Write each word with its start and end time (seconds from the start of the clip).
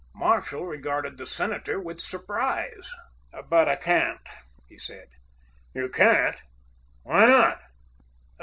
Marshall 0.15 0.65
regarded 0.65 1.19
the 1.19 1.27
senator 1.27 1.79
with 1.79 2.01
surprise. 2.01 2.89
"But 3.51 3.69
I 3.69 3.75
can't," 3.75 4.27
he 4.67 4.79
said. 4.79 5.09
"You 5.75 5.89
can't? 5.89 6.41
Why 7.03 7.27
not?" 7.27 7.61